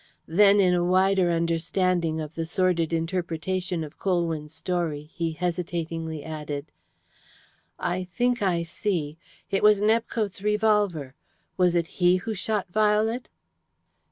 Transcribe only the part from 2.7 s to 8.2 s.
interpretation of Colwyn's story, he hesitatingly added: "I